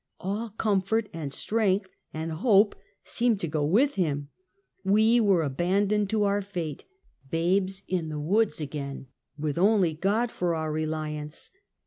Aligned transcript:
All 0.19 0.49
comfort 0.49 1.09
and 1.13 1.31
strength 1.31 1.87
and 2.11 2.31
hope 2.31 2.75
seemed 3.03 3.39
to 3.41 3.47
go 3.47 3.63
with 3.63 3.93
him. 3.93 4.29
We 4.83 5.19
were 5.19 5.43
abandoned 5.43 6.09
to 6.09 6.23
our 6.23 6.41
fate, 6.41 6.85
babes 7.29 7.83
in 7.87 8.09
the 8.09 8.19
woods 8.19 8.59
again, 8.59 9.09
with 9.37 9.59
only 9.59 9.93
God 9.93 9.99
26 10.01 10.03
Half 10.03 10.17
a 10.17 10.17
Century. 10.31 10.37
for 10.39 10.55
our 10.55 10.71
reliance. 10.71 11.51